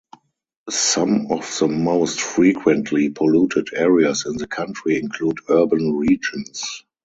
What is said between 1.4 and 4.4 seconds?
the most frequently polluted areas in